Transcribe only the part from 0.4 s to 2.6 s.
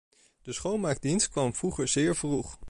De schoonmaakdienst kwam vroeger zeer vroeg.